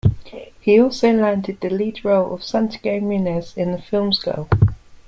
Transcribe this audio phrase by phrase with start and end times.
[0.59, 4.49] He also landed the lead role of Santiago Munez in the films Goal!